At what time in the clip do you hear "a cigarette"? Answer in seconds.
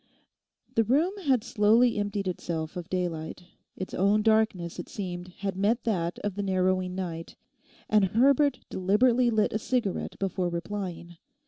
9.53-10.17